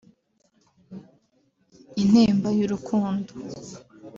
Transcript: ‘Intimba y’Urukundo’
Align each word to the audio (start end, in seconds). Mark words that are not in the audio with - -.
‘Intimba 2.01 2.49
y’Urukundo’ 2.57 3.31